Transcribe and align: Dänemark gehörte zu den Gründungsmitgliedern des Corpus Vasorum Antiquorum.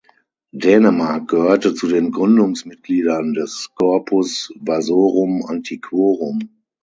Dänemark 0.51 1.27
gehörte 1.29 1.75
zu 1.75 1.85
den 1.87 2.09
Gründungsmitgliedern 2.11 3.35
des 3.35 3.69
Corpus 3.75 4.51
Vasorum 4.59 5.45
Antiquorum. 5.45 6.39